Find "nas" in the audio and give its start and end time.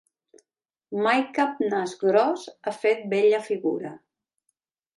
1.73-1.93